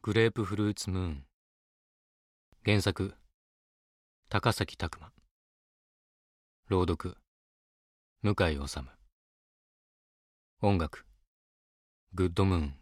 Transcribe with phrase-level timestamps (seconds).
[0.00, 1.24] グレープフルーツムーン。
[2.64, 3.12] 原作
[4.30, 5.12] 高崎拓磨。
[6.70, 7.18] 朗読
[8.22, 8.34] 向井
[8.66, 8.78] 治。
[10.62, 11.04] 音楽
[12.14, 12.74] グッドムーン。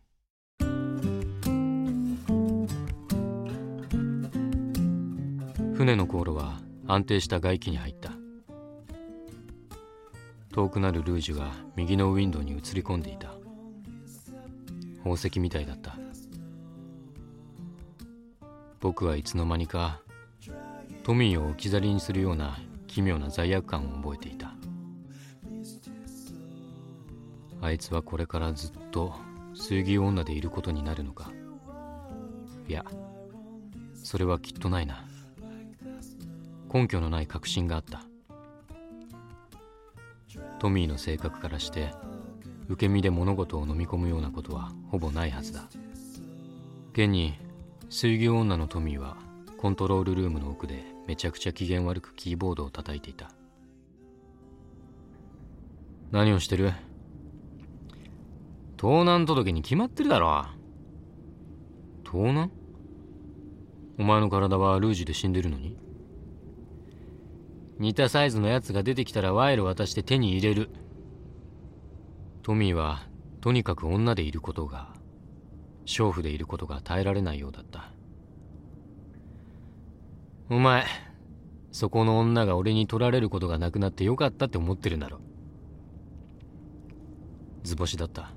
[5.75, 8.13] 船の航路は安定した外気に入った。
[10.53, 13.34] 遠くなるルージュが右のウィンドウに映り込んでいた。
[15.05, 15.99] 宝石みたいだった。
[18.81, 20.01] 僕はいつの間にか
[21.05, 24.55] トミーを置き去りにするような奇妙な罪悪感を覚えていた。
[27.61, 29.15] あいつはこれからずっと
[29.55, 31.31] 水牛女でいることになるのか。
[32.67, 32.85] いや
[33.95, 35.05] それはきっとないな。
[36.73, 38.03] 根拠のない確信があった。
[40.59, 41.93] トミーの性格からして
[42.69, 45.69] 受け身で物事を飲み込むようなことはほぼないはずだ。
[46.93, 47.35] 現に
[47.91, 49.17] 水牛女のトミーは
[49.59, 53.31] コントロールルームの奥でめちゃくちゃ機嫌悪くキーボードを叩いていた。
[56.11, 56.73] 何をしてる？
[58.77, 60.47] 盗難届に決まってるだろ。
[62.05, 62.51] 盗難？
[63.99, 65.77] お前の体はルージュで死んでるのに？
[67.79, 70.71] 似たサイズのやつが出てきたら賄賂渡して手に入れる。
[72.45, 73.01] トミーは
[73.41, 74.93] とにかく女でいることが
[75.87, 77.91] 娼婦でいることが耐えられないようだった。
[80.51, 80.85] お前
[81.73, 85.21] そこの女が俺に取られることがなくなってよかったって思ってるんだろ。
[87.63, 88.31] 図星だった。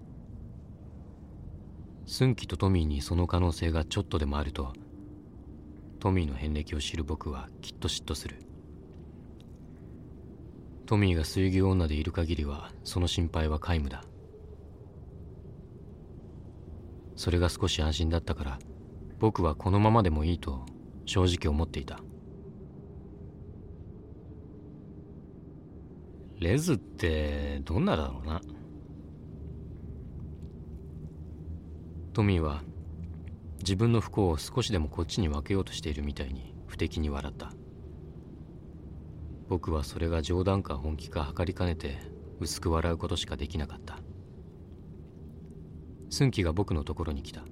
[2.05, 4.71] スンキとトミーにその可能性がちょっとでもあると
[5.99, 8.46] トミーの遍歴を知る僕はきっと嫉妬する。
[10.88, 14.03] トミーが水牛女でいる限りはその心配は皆無だ。
[17.17, 18.59] それが少し安心だったから
[19.19, 20.65] 僕はこのままでもいいと
[21.05, 21.99] 正直思っていた。
[26.39, 28.39] レズってどんなだろうな？
[32.14, 32.61] トミーは
[33.59, 37.52] 自分の不幸を少しでもこっちに分けようとしているみたいに不敵に笑った。
[39.49, 41.97] 僕はそれが冗談か本気か測りかねて
[42.39, 43.97] 薄く笑うことしかできなかった。
[46.09, 47.43] 寸喜が僕のところに来た。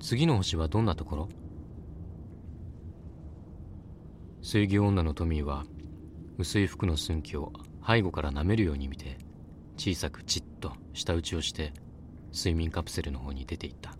[0.00, 1.28] 次の星はどんなところ？
[4.42, 5.64] 水牛女のトミーは
[6.36, 7.52] 薄い服の寸喜を
[7.86, 9.16] 背後から舐めるように見て
[9.78, 11.72] 小さくじっと舌打ちをして
[12.34, 13.96] 睡眠カプセルの方に出ていった。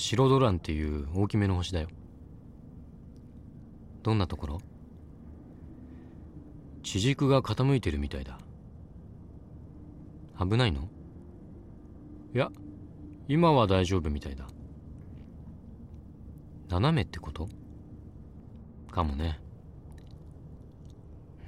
[0.00, 1.88] 白ドランっていう大きめの星だよ。
[4.04, 4.58] どんなところ？
[6.84, 8.38] 地軸が傾いてるみたいだ。
[10.38, 10.88] 危ないの？
[12.32, 12.52] いや
[13.26, 14.46] 今は大丈夫みたいだ。
[16.68, 17.48] 斜めってこと？
[18.92, 19.40] かもね。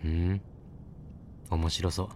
[0.02, 0.42] ふん？
[1.50, 2.08] 面白そう。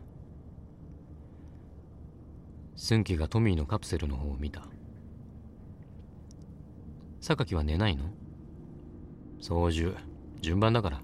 [2.74, 4.66] 寸喜がトミーのカプセルの方を見た。
[7.26, 8.04] 榊は寝ないの？
[9.40, 9.96] 操縦。
[10.42, 11.00] 順番だから。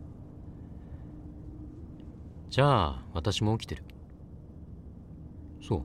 [2.51, 3.85] じゃあ私も起きてる。
[5.67, 5.85] そう。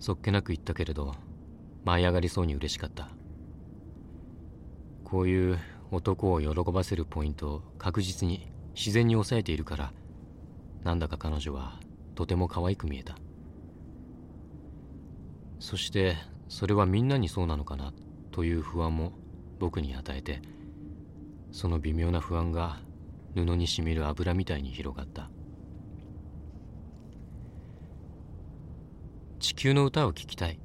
[0.00, 1.14] そっけなく言ったけれど
[1.84, 3.08] 舞い上がりそうに嬉しかった。
[5.04, 5.58] こういう
[5.92, 9.92] 男を喜ばせるポイントを確実に自然に抑えているから
[10.82, 11.78] なんだか彼女は
[12.16, 13.16] とても可愛く見えた。
[15.60, 16.16] そして
[16.48, 17.92] それはみんなにそうなのかな
[18.30, 19.12] という不安も
[19.58, 20.40] 僕に与えて
[21.52, 22.80] その微妙な不安が
[23.34, 25.30] 布にしみる油みたいに広がった。
[29.40, 30.58] 地球の歌を聴きたい。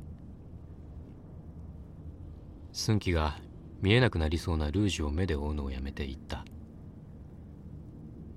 [2.71, 3.37] 寸喜が
[3.81, 6.45] 見えなくなりそうなルージュを目で追うのをやめて言った。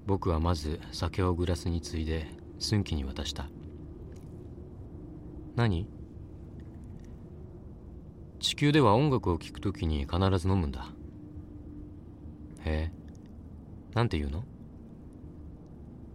[0.06, 2.27] 僕はまず酒をグラスについで
[2.59, 3.49] 寸喜に渡した。
[5.55, 5.89] 何？
[8.43, 10.89] 地球では音楽を聴くときに必ず飲むんだ。
[12.65, 12.93] へえ。
[13.94, 14.43] なんて言うの？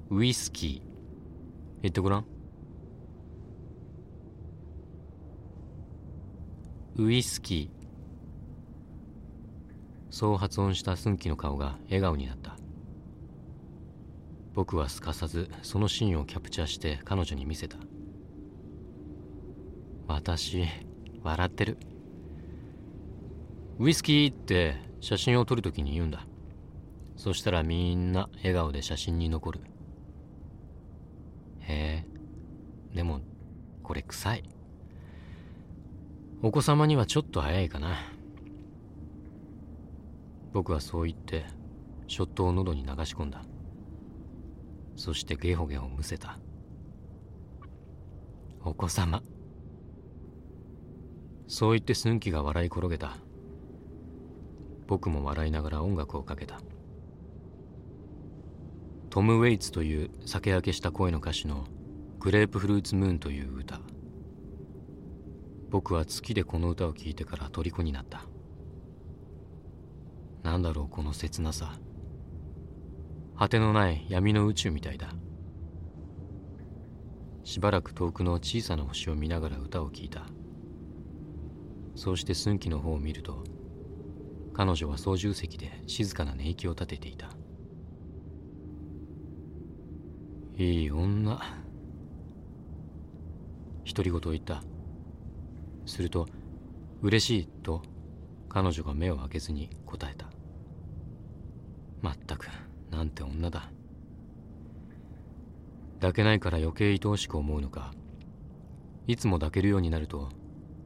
[0.10, 0.82] ウイスキー。
[1.84, 2.26] 言ってごらん。
[6.98, 7.78] ウイスキー。
[10.10, 12.58] そう発音した寸喜の顔が笑顔になった。
[14.54, 17.78] 僕はすかさずそのシーンをキャプチャーして彼女に見せた。
[20.08, 20.66] 私
[21.24, 21.78] 笑ってる。
[23.80, 26.26] ウイスキーって写真を撮るときに言うんだ。
[27.16, 29.62] そしたらみんな笑顔で写真に残る。
[31.60, 33.22] へえでも
[33.84, 34.44] これ臭い。
[36.42, 37.98] お子様にはちょっと早いかな。
[40.54, 41.46] 僕はそう言って
[42.08, 43.44] ショットを喉に流し込んだ。
[44.96, 46.40] そしてゲホゲホむせた。
[48.64, 49.22] お子様。
[51.48, 53.18] そう言って寸気が笑い転げた。
[54.88, 56.62] 僕も笑いながら音楽をかけた。
[59.10, 61.66] トム・ウェイツという酒焼けした声の歌手の
[62.20, 63.82] 「グレープフルーツ・ムーン」という歌。
[65.70, 68.26] 僕は月でこの歌を聴いてから虜になった。
[70.44, 71.78] なんだろうこの切なさ。
[73.38, 75.14] 果てのない闇の宇宙みたいだ。
[77.44, 80.28] しばらく遠くの小さな星を見ながら歌を聴いた。
[81.96, 83.44] そうして寸気の方を見ると
[84.58, 87.30] 彼女は操縦席で静かな寝息を立てていた。
[90.58, 91.40] いい女。
[93.86, 94.64] 独り言を言った。
[95.86, 96.28] すると
[97.04, 97.84] 嬉しいと
[98.50, 100.26] 彼女が目を開けずに答えた。
[102.02, 102.48] まったく
[102.90, 103.72] なんて女だ。
[106.00, 107.94] 抱けないから余計愛おしく思うのか。
[109.06, 110.30] いつも抱けるようになると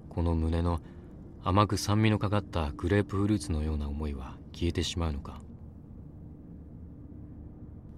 [0.09, 0.81] この胸の
[1.43, 5.41] 甘く酸味のかかったグレープフルーツのような思いは消えてしまうのか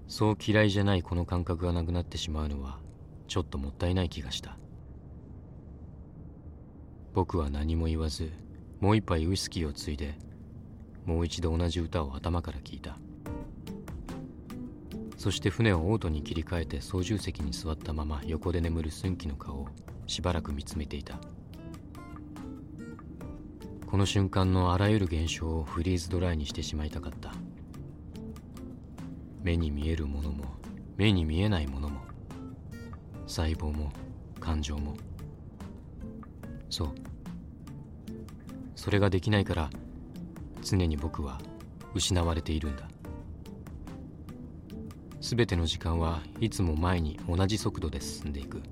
[0.07, 2.79] そう嫌いじゃないこの感覚がなくなってしまうのは
[3.27, 4.57] ちょっともったいない気がした
[7.13, 8.31] 僕は何も言わず
[8.79, 10.15] もう一杯ウイスキーをついで
[11.05, 12.97] もう一度同じ歌を頭から聞いた
[15.17, 19.67] そして船をオートに切り替えて操縦席に座ったまま横で眠る寸気の顔を
[20.07, 21.19] しばらく見つめていた
[23.93, 27.31] この瞬間のあらゆる現象をフリーズドライにしてしまいたかった。
[29.43, 30.45] 目に見えるものも
[30.97, 32.01] 目に見えないものも
[33.27, 33.93] 細胞も
[34.39, 34.95] 感情も。
[36.71, 36.89] そう。
[38.75, 39.69] それができないから
[40.63, 41.39] 常に僕は
[41.93, 42.89] 失われているんだ。
[45.21, 48.63] 全ての時間はいつも前に同じ速度で進んでいく。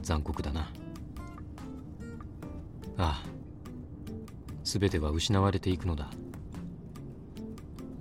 [0.00, 0.72] 残酷だな。
[2.98, 3.36] ああ。
[4.64, 6.10] 全ては失われていくのだ。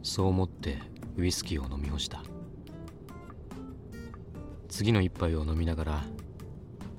[0.02, 0.80] そう思って
[1.16, 2.24] ウイスキーを飲み干した。
[4.68, 6.04] 次の一杯を飲みながら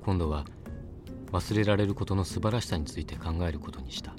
[0.03, 0.45] 今度は
[1.31, 4.15] 忘れられることの素晴らしさについて考えることにした。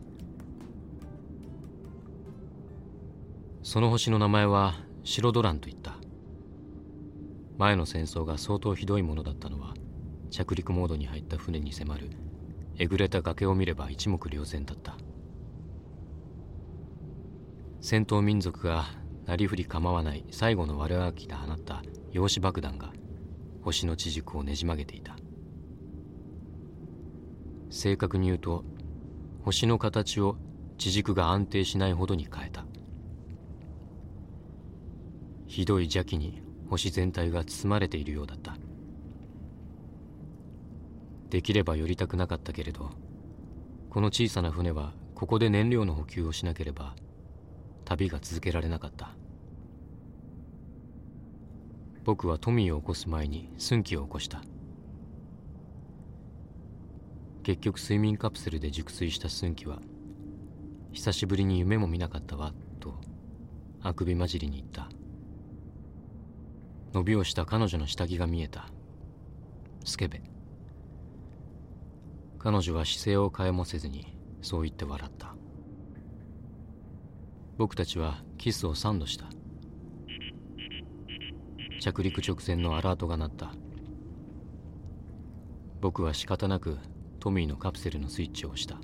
[3.62, 5.96] その星の名前はシロドランといった。
[7.56, 9.74] 前の戦争が相当ひどいものだったのは
[10.30, 12.10] 着陸モードに入った船に迫る
[12.78, 14.96] えぐれた崖を見れば一目瞭然だった。
[17.80, 18.86] 戦闘民族が
[19.26, 21.82] なりふり構わない最後の悪あきで放った
[22.12, 22.92] 陽子爆弾が
[23.62, 25.16] 星の地軸をねじ曲げていた。
[27.70, 28.64] 正確に言うと
[29.42, 30.36] 星の形を
[30.78, 32.64] 地軸が安定しないほどに変えた。
[35.46, 38.56] ひどい邪気に星全体が包まれているようだった。
[41.30, 42.90] できれば寄りたくなかったけれど
[43.90, 46.94] この小さな船はここで燃料の補給をしなければ
[47.84, 49.16] 旅が続けられなかった。
[52.04, 54.42] 僕は富を起こす前に寸気を起こした。
[57.42, 59.80] 結局睡眠カプセルで熟睡した寸気は
[60.92, 63.00] 久しぶりに夢も見なかったわと
[63.82, 64.88] あくび混じりに言った。
[66.94, 68.68] 伸びをした彼女の下着が見えた。
[69.84, 70.22] スケベ。
[72.38, 75.34] 彼女は姿勢を変えもせずにそう言って笑った。
[77.56, 79.26] 僕たちはキスを3度した。
[81.80, 83.52] 着陸直前のアラートが鳴った。
[85.80, 86.78] 僕は仕方なく
[87.18, 88.78] トミーのカプセルのスイッチを押した。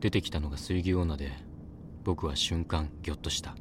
[0.00, 1.32] 出てきたのが水牛女で
[2.04, 3.56] 僕は瞬間ギョッとした。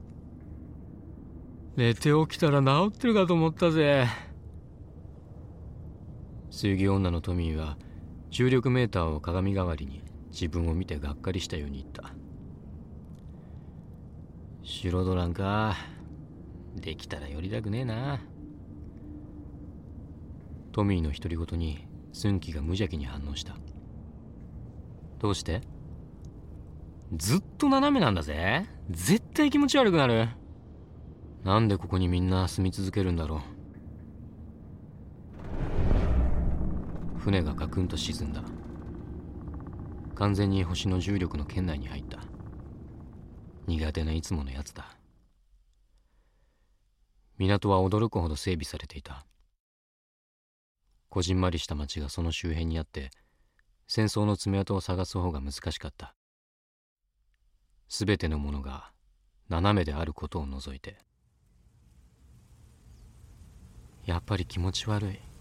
[1.75, 4.07] 寝て起きたら治ってるかと思ったぜ。
[6.55, 7.77] 水牛女のトミーは
[8.29, 12.13] 重力メーターを鏡代わりに自分を見てがっかりしたように言った。
[14.63, 15.75] 白ドランか。
[16.77, 18.21] できたら寄りたくねえな。
[20.71, 23.57] トミーの独り言に寸気が無邪気に反応した。
[25.19, 25.59] どうして？
[27.17, 28.65] ずっと斜めなんだぜ。
[28.89, 30.29] 絶対気持ち悪くなる。
[31.43, 33.54] なんでここにみんな住み続けるんだろう。
[37.25, 38.43] 船がガクンと沈んだ。
[40.13, 42.19] 完全に星の重力の圏内に入った。
[43.65, 44.95] 苦手ないつものやつだ。
[47.39, 49.25] 港は驚くほど整備されていた。
[51.09, 53.09] こじんまりした町がその周辺にあって
[53.87, 56.13] 戦争の爪痕を探す方が難しかった。
[57.89, 58.91] 全てのものが
[59.49, 60.99] 斜めであることを除いて。
[64.05, 65.34] やっぱり気持ち悪い。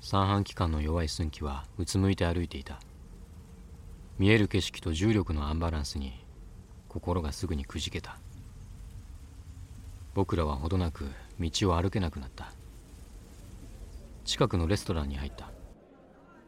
[0.00, 2.80] 三半規管の弱い寸気はうつむいて歩いていた。
[4.18, 6.24] 見える景色と重力のアンバランスに
[6.88, 8.18] 心がすぐにくじけた。
[10.14, 11.04] 僕らはほどなく
[11.38, 12.52] 道を歩けなくなった。
[14.24, 15.50] 近くのレストランに入った。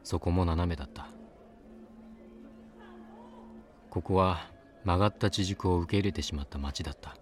[0.02, 1.08] そこも斜めだった。
[3.90, 4.50] ここは
[4.84, 7.16] 曲がった地軸を受け入れてしまった町だった。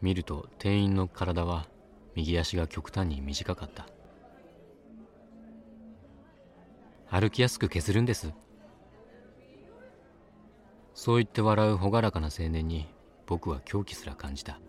[0.00, 1.66] 見ると店員の体は
[2.14, 3.86] 右足が極端に短かった。
[7.10, 8.32] 歩きやすく削るんです。
[10.94, 12.88] そう言って笑う朗らかな青年に
[13.26, 14.60] 僕は狂気すら感じた。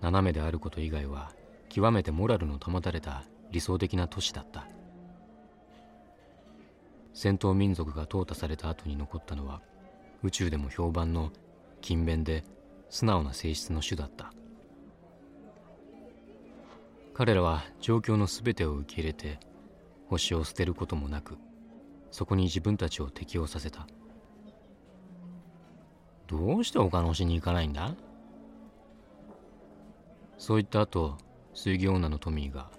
[0.00, 1.32] 斜めであること以外は
[1.68, 4.66] 極めてモラルの保たれた理想的な都市だった。
[7.12, 9.60] 戦闘民族が淘汰された後に残ったのは
[10.22, 11.32] 宇宙でも評判の
[11.82, 12.44] 勤勉で
[12.88, 14.32] 素直な性質の種だった。
[17.14, 19.38] 彼らは状況の全てを受け入れて
[20.10, 21.38] 星を捨てることもなく
[22.10, 23.86] そこに自分たちを適応させた。
[26.26, 27.94] どうして他の星に行かないんだ？
[30.36, 31.16] そう言った後
[31.54, 32.70] 水魚女のトミーが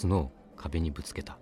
[0.00, 1.38] 角を壁にぶつけた。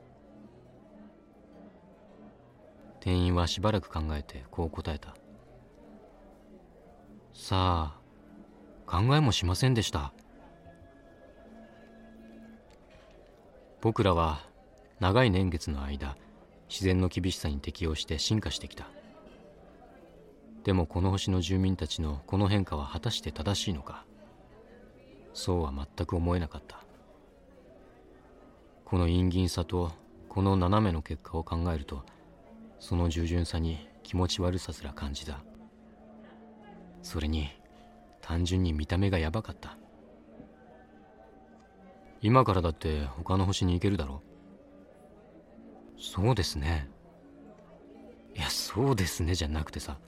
[3.00, 5.14] 店員はしばらく考えてこう答えた。
[7.32, 8.00] さあ
[8.86, 10.12] 考えもしませんでした。
[13.82, 14.38] 僕らは
[15.00, 16.16] 長い年月の間
[16.68, 18.86] 自然の厳しさに適応して進化してきた。
[20.62, 24.04] でもこの星の住民たちのこの変化は果たして正しいのか？
[25.34, 26.84] そうは全く思えなかった。
[28.84, 29.90] この陰銀さと
[30.28, 32.04] この斜めの結果を考えると
[32.78, 35.40] その従順さに気持ち悪さすら感じた。
[37.02, 37.48] それに
[38.20, 39.76] 単純に見た目がヤバかった。
[42.22, 44.22] 今からだって他の星に行けるだろ
[45.98, 46.88] そうですね。
[48.36, 49.98] いやそうですねじゃなくてさ。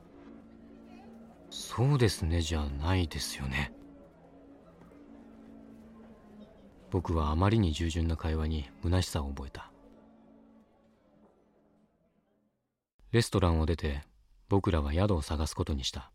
[1.50, 3.72] そうですねじゃないですよね。
[6.90, 9.70] 僕はあまりに従順な会話に虚しさを覚えた。
[13.10, 14.02] レストランを出て
[14.48, 16.10] 僕らは宿を探すことにした。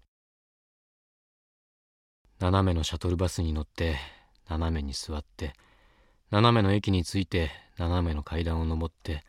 [2.39, 3.98] 斜めのシャトルバスに乗って
[4.48, 5.53] 斜めに座って
[6.31, 9.25] 斜めの駅に着いて斜めの階段を上って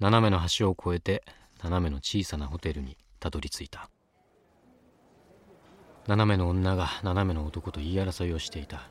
[0.00, 1.22] 斜めの橋を越えて
[1.62, 3.88] 斜めの小さなホテルにたどり着いた。
[6.08, 8.88] 斜めの女が斜めの男と言い争いをしていた。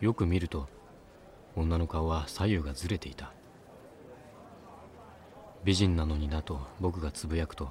[0.00, 0.66] よく見ると
[1.56, 3.34] 女の顔は左右がずれていた。
[5.62, 7.68] 美人なのになと僕がつぶやくと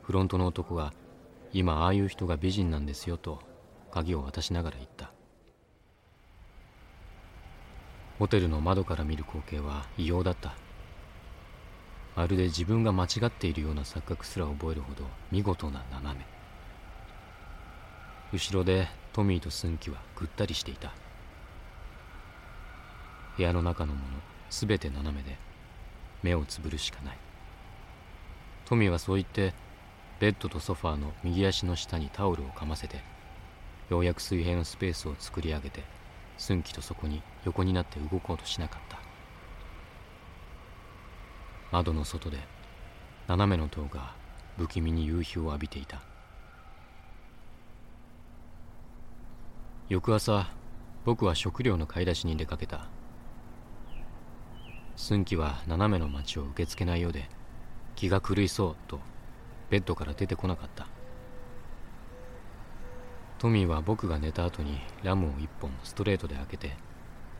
[0.00, 0.94] フロントの男が
[1.52, 3.40] 今ああいう人が美人なんですよと
[3.90, 5.12] 鍵を渡しながら言った。
[8.18, 10.54] ホテルの窓から見る光景は異様だった。
[12.14, 16.26] まるで自分が間違っているような錯覚すら覚えるほど見事な斜め。
[18.32, 20.92] 後ろでトミーとスンキはぐったりしていた。
[23.36, 24.04] 部屋の中のもの
[24.50, 25.36] 全て斜めで
[26.22, 27.18] 目をつぶるしかない。
[28.66, 29.54] トミーはそう言って
[30.20, 33.02] ベッドとソファーの右足の下にタオルをかませて
[33.90, 35.82] ようやく水平のスペースを作り上げて
[36.38, 38.98] スンキとそこに横になって動こうとしなかった。
[41.70, 42.38] 窓の外で
[43.26, 44.14] 斜めの塔が
[44.58, 46.02] 不気味に夕日を浴びていた。
[49.88, 50.48] 翌朝
[51.04, 52.88] 僕は食料の買い出しに出かけた。
[54.96, 57.28] 寸喜は斜めの町を受け付けないようで
[57.94, 59.00] 気が狂いそうと
[59.70, 60.86] ベッドから出てこなかった。
[63.42, 66.76] トミーは僕が寝た後にラムを一本ストレートで開けて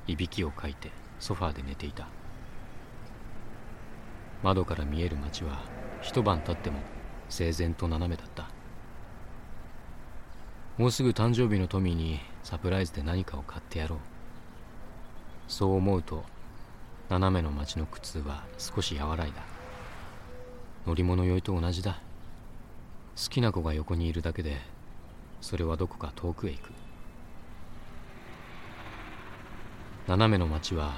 [0.09, 0.91] いびきをかいて
[1.21, 2.09] ソファーで寝ていた。
[4.43, 5.61] 窓から見える街は
[6.01, 6.81] 一晩経っても
[7.29, 8.51] 整然と斜めだった。
[10.77, 13.99] もうすぐ誕生日のトミーにサプライズで何かを買ってやろう。
[15.47, 16.25] そう思うと
[17.11, 19.45] 斜めの街の苦痛は少し和らいだ。
[20.85, 22.01] 乗り物酔いと同じだ。
[23.17, 24.72] 好きな子が横にいるだけで
[25.43, 26.71] それはどこか遠くへ行く。
[30.07, 30.95] 斜めの街は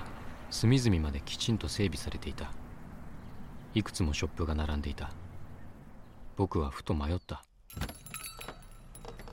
[0.50, 2.52] 隅々まできちんと整備されていた。
[3.74, 5.10] いくつもショップが並んでいた。
[6.36, 7.42] 僕はふと迷った。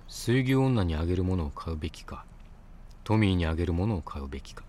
[0.07, 2.25] 水牛女にあげるものを買うべきか。
[3.03, 4.63] トミーにあげるものを買うべきか。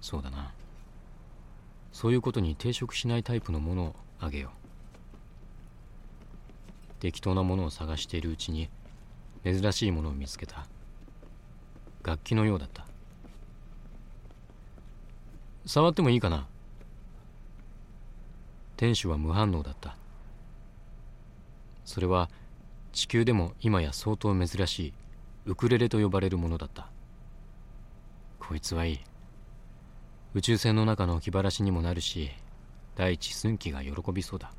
[0.00, 0.52] そうだな。
[1.92, 4.50] そういうことに抵触しないタイプのものをあげよう。
[7.00, 8.68] 適当なものを探しているうちに
[9.44, 10.66] 珍しいものを見つけた。
[12.02, 12.86] 楽器のようだった。
[15.66, 16.46] 触ってもいいかな。
[18.76, 19.96] 店主は無反応だった。
[21.84, 22.30] それは
[22.92, 24.92] 地球でも今や相当珍しい
[25.46, 26.88] ウクレレと呼ばれるものだった。
[28.38, 29.00] こいつはいい。
[30.34, 32.30] 宇宙船の中の気晴らしにもなるし
[32.96, 34.52] 第一寸気が喜びそうだ。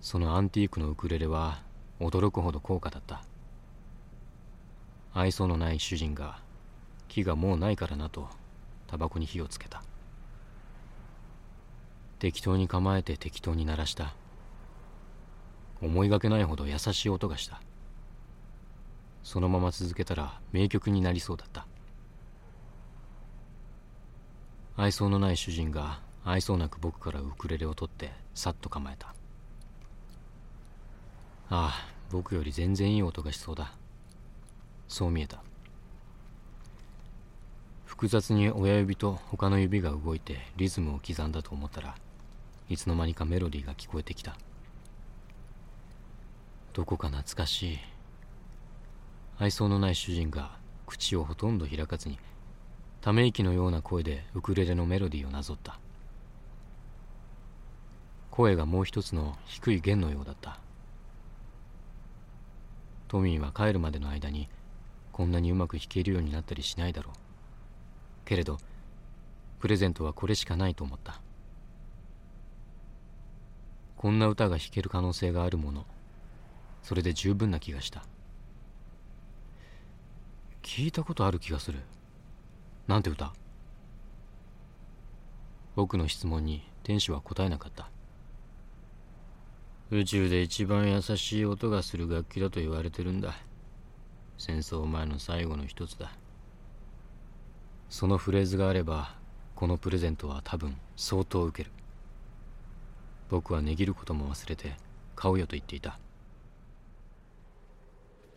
[0.00, 1.62] そのアンティークのウクレレは
[2.02, 3.22] 驚くほど高価だった。
[5.14, 6.40] 愛想のない主人が
[7.08, 8.28] 木がもうないからなと
[8.86, 9.82] タバコに火をつけた。
[12.18, 14.14] 適当に構えて適当に鳴らした。
[15.80, 17.60] 思いがけないほど優しい音がした。
[19.22, 21.66] そのまま続けたら名曲になりそうだった。
[24.76, 29.14] 愛想のない主人が愛想なく僕からウクレレを取ってさっと構えた。
[31.50, 33.72] ああ僕より全然いい音がしそうだ。
[34.88, 35.42] そう見えた。
[37.84, 41.94] 複雑に親指と他の指が動いてリズムを刻んだと思ったら
[42.68, 44.36] いつの間にかメロディーが聞こえてきた。
[46.72, 47.78] どこか懐かしい。
[49.38, 50.56] 愛想のない主人が
[50.86, 52.18] 口をほとんど開かずに
[53.00, 55.78] ため息のような声でウクレレのメロディーをなぞった。
[58.30, 60.58] 声がもう一つの低い弦のようだった。
[63.12, 64.48] トミーは帰るまでの間に
[65.12, 67.14] こんなにうまく弾けるようになったりしないだろう。
[68.24, 68.56] けれど
[69.60, 71.20] プレゼントはこれしかないと思った。
[73.98, 75.84] こんな歌が弾ける可能性があるもの
[76.82, 78.02] それで十分な気がした。
[80.62, 81.80] 聞いたことある気がする。
[82.86, 83.34] なんて歌？
[85.76, 87.90] 僕の質問に天使は答えなかった。
[89.94, 93.34] 宇宙で一番優しい音がする楽器だと言われてるんだ。
[94.38, 96.12] 戦争前の最後の一つだ。
[97.90, 99.14] そのフレーズがあれば
[99.54, 101.70] このプレゼントは多分相当受ける。
[103.28, 104.76] 僕は値切ることも忘れて
[105.14, 105.98] 買うよと言っていた。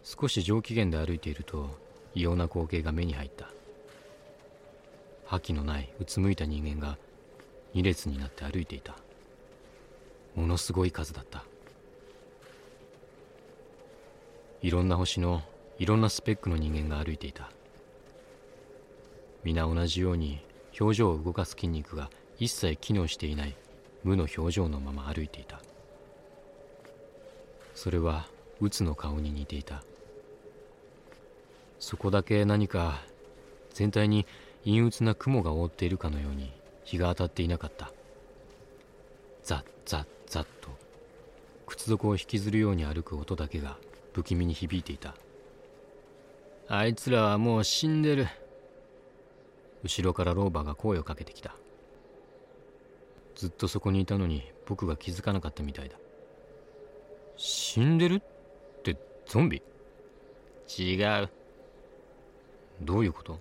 [0.03, 1.79] 少し上機嫌で歩いていると
[2.15, 3.47] 異様な光景が目に入った。
[5.25, 6.97] 覇気のないうつむいた人間が
[7.75, 9.04] 2列になって歩いていた。
[10.35, 11.43] ものすごい数だった。
[14.61, 15.43] いろんな星の
[15.77, 17.49] いろんなスペックの人間が歩いていた。
[19.43, 20.41] 皆同じように
[20.79, 23.55] 表情を動かす筋肉が一切機能していない
[24.03, 25.61] 無の表情のまま歩いていた。
[27.75, 28.27] それは
[28.59, 29.83] 鬱の顔に似ていた。
[31.79, 33.01] そこだけ何か
[33.73, 34.25] 全体に
[34.63, 36.51] 陰鬱な雲が覆っているかのように
[36.83, 37.91] 日が当たっていなかった。
[39.43, 40.67] ザッザッザッと
[41.65, 43.77] 靴底を引きずるように歩く音だけが
[44.11, 45.15] 不気味に響いていた。
[46.67, 48.27] あいつらはもう死んでる。
[49.81, 51.55] 後ろから老婆が声をかけてきた。
[53.35, 55.95] ずっとそこにいたのに僕が気づかなかったみたいだ。
[57.37, 58.15] 死んでる？
[58.15, 59.63] ってゾンビ？
[60.67, 61.29] 違う。
[62.81, 63.39] どういうこと？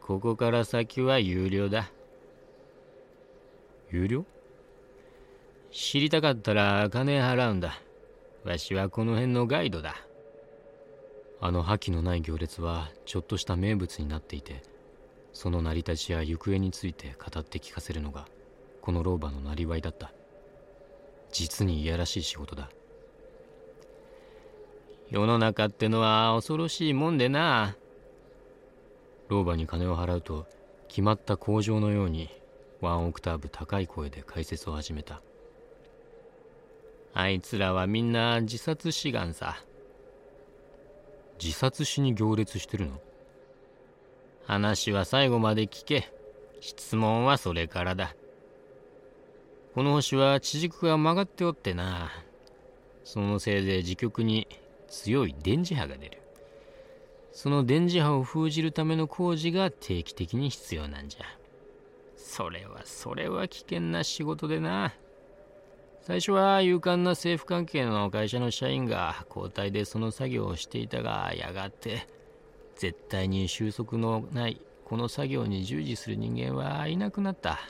[0.00, 1.90] ここから先は有料だ。
[3.90, 4.24] 有料？
[5.72, 7.80] 知りたかったら金払うんだ。
[8.44, 9.96] わしはこの辺のガイドだ。
[11.40, 14.62] あの覇気のない行列はちょっとした名物になっていて
[15.32, 18.26] その成り立ちや行方について語って聞かせるのが
[18.82, 20.12] この老婆のなりわいだった。
[21.32, 22.68] 実にいやらしい仕事だ。
[25.08, 27.76] 世の中ってのは恐ろしいもんでな。
[29.30, 30.46] 老婆に金を払うと
[30.88, 32.28] 決まった工場のように
[32.82, 35.22] ワンオクターブ高い声で解説を始めた。
[37.14, 39.56] あいつらはみんな自殺志願さ。
[41.42, 43.00] 自殺しに行列してるの？
[44.44, 46.10] 話は最後まで聞け。
[46.60, 48.14] 質問はそれからだ。
[49.74, 52.10] この星は地軸が曲がっておってな。
[53.04, 54.46] そのせいで磁極に
[54.88, 56.22] 強い電磁波が出る。
[57.32, 61.24] その電磁波を封じるための工事が定期的に必要なんじゃ。
[62.16, 64.94] それはそれは危険な仕事でな。
[66.02, 72.08] 最初は勇敢な政府関係の会社の社員が交代でその作業をしていたがやがて
[72.74, 77.60] 絶対に収束のないこの作業に従事する人間はいなくなった。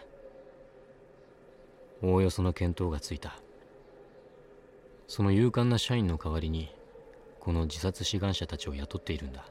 [2.02, 3.34] おおよその見当がついた。
[5.06, 6.74] その勇敢な社員の代わりに
[7.38, 9.44] この自殺志願者たちを雇っているんだ。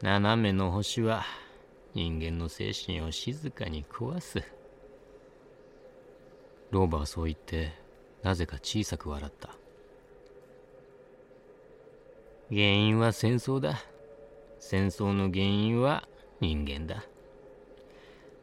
[0.00, 1.24] 斜めの星は
[1.92, 4.59] 人間の精神を静かに壊す。
[6.70, 7.72] 老婆はそう言って
[8.22, 9.50] なぜか小さく笑った。
[12.48, 13.82] 原因は戦争だ。
[14.58, 16.08] 戦争の原因は
[16.40, 17.04] 人間だ。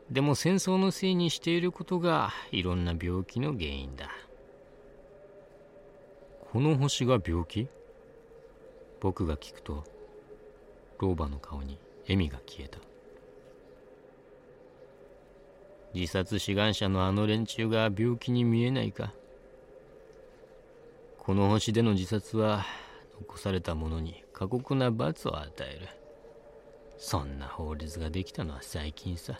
[0.10, 4.10] でも戦争のせいにしていることがいろんな病気の原因だ。
[6.52, 7.68] この星が病気？
[9.00, 9.84] 僕が聞くと
[11.00, 12.80] 老婆の顔に笑みが消えた。
[15.94, 19.14] 自殺志願者のあの連中が病気に見えないか。
[21.18, 22.66] この星での自殺は
[23.20, 25.88] 残された者に過酷な罰を与える。
[26.98, 29.40] そんな法律ができたのは最近さ。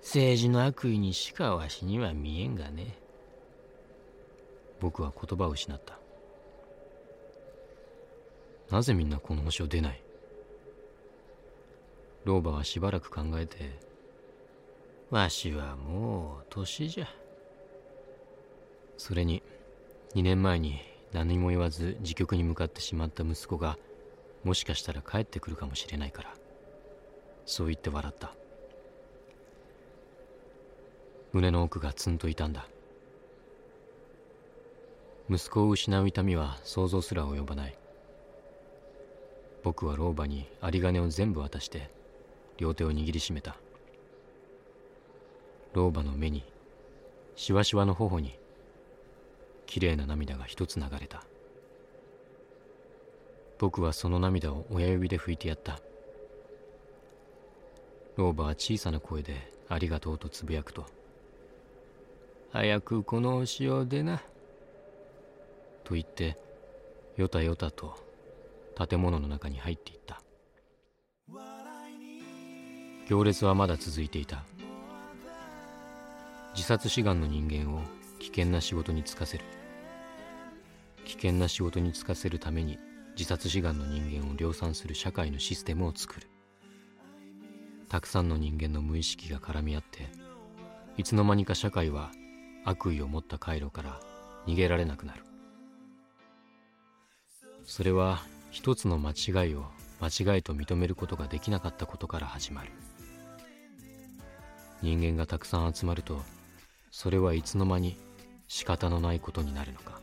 [0.00, 2.96] 政治の悪意にしかわしには見えんがね。
[4.80, 5.98] 僕は言葉を失った。
[8.70, 10.02] なぜみんなこの星を出ない？
[12.24, 13.87] 老婆はしばらく考えて
[15.10, 17.08] わしはもう年じゃ。
[18.98, 19.42] それに
[20.14, 20.80] 2年前に
[21.12, 23.78] 何も言わず自局に向かってしまった息子が
[24.44, 26.34] もしかしたら帰ってくるかもしれないから。
[27.46, 28.34] そう言って笑った。
[31.32, 32.66] 胸の奥がツンと痛んだ。
[35.30, 37.78] 息子を失う痛みは想像すら及ばない。
[39.62, 41.90] 僕は老婆に有り金を全部渡して
[42.58, 43.56] 両手を握りしめた。
[45.74, 46.44] 老婆の目に
[47.36, 48.38] しわしわの頬に
[49.66, 51.22] きれいな涙が一つ流れた。
[53.58, 55.80] 僕はその涙を親指で拭いてやった。
[58.16, 60.86] 老婆は小さな声でありがとうとつぶやくと。
[62.50, 64.22] 早くこの星を出な。
[65.84, 66.36] と言って
[67.16, 67.94] よたよたと
[68.88, 70.22] 建物の中に入っていった。
[73.08, 74.44] 行列はまだ続いていた。
[76.58, 77.82] 自殺志願の人間を
[78.18, 79.44] 危険な仕事に就かせる。
[81.04, 82.80] 危険な仕事に就かせるために
[83.16, 86.26] 自殺志願の人間を量産する社会のシステムを作る。
[87.88, 90.08] たくさんの人間の無意識が絡み合って
[90.96, 92.10] いつの間にか社会は
[92.64, 94.00] 悪意を持った回路から
[94.48, 95.22] 逃げられなくなる。
[97.66, 98.18] それは
[98.50, 99.66] 一つの間違いを
[100.00, 102.70] 間違いと認めることができなかったことから始まる。
[104.82, 106.20] 人間がたくさん集まると
[106.90, 107.96] それはいつの間に
[108.48, 110.00] 仕方のないことになるのか。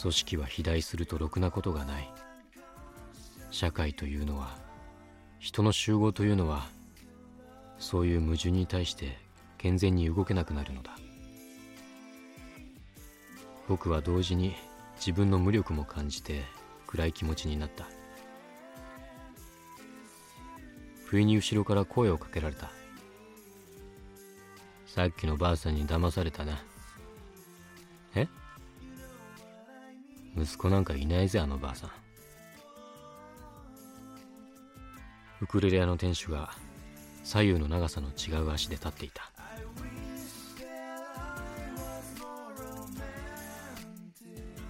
[0.00, 2.08] 組織は肥大するとろくなことがない。
[3.50, 4.58] 社会というのは
[5.38, 6.66] 人の集合というのは
[7.78, 9.18] そういう矛盾に対して
[9.58, 10.96] 健全に動けなくなるのだ。
[13.68, 14.54] 僕は同時に
[14.96, 16.42] 自分の無力も感じて
[16.86, 17.86] 暗い気持ちになった。
[21.04, 22.70] 不意に後ろから声をかけられた。
[24.96, 26.58] さっきのばあさんに騙されたな。
[28.14, 28.26] え？
[30.34, 31.90] 息子なんかいないぜあのばあさん。
[35.42, 36.50] ウクレレ屋の店主が
[37.24, 39.30] 左右の長さの違う足で立っていた。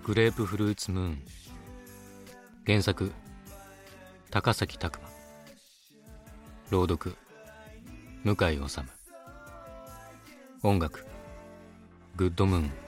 [0.03, 1.23] グレープフルーツムーン。
[2.67, 3.12] 原作
[4.33, 5.09] 高崎拓磨。
[6.71, 7.15] 朗読
[8.25, 8.96] 向井治。
[10.66, 11.07] 音楽。
[12.16, 12.86] グッドムーン。